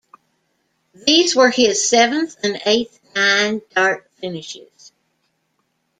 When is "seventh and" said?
1.87-2.59